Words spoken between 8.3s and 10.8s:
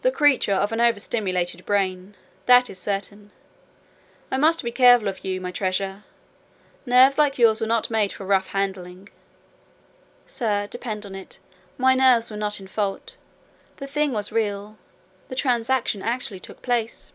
handling." "Sir,